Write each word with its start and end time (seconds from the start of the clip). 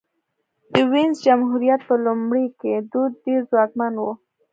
د 0.73 0.75
وینز 0.91 1.17
جمهوریت 1.25 1.81
په 1.89 1.95
لومړیو 2.05 2.55
کې 2.59 2.73
دوج 2.91 3.11
ډېر 3.25 3.41
ځواکمن 3.49 3.93
و 3.99 4.03